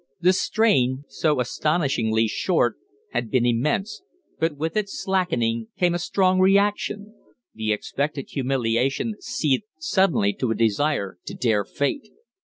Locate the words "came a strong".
5.77-6.39